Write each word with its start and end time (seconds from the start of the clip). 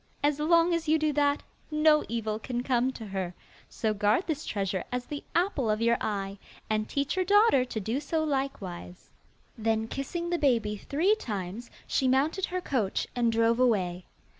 As 0.23 0.39
long 0.39 0.73
as 0.73 0.87
you 0.87 0.97
do 0.97 1.13
that, 1.13 1.43
no 1.69 2.03
evil 2.09 2.39
can 2.39 2.63
come 2.63 2.91
to 2.93 3.05
her; 3.05 3.35
so 3.69 3.93
guard 3.93 4.25
this 4.25 4.45
treasure 4.47 4.83
as 4.91 5.05
the 5.05 5.23
apple 5.35 5.69
of 5.69 5.79
your 5.79 5.97
eye, 6.01 6.39
and 6.71 6.89
teach 6.89 7.15
your 7.15 7.23
daughter 7.23 7.63
to 7.65 7.79
do 7.79 7.99
so 7.99 8.23
likewise.' 8.23 9.11
Then, 9.59 9.87
kissing 9.87 10.31
the 10.31 10.39
baby 10.39 10.75
three 10.75 11.13
times, 11.13 11.69
she 11.85 12.07
mounted 12.07 12.45
her 12.47 12.61
coach 12.61 13.05
and 13.15 13.31
drove 13.31 13.59
away. 13.59 14.07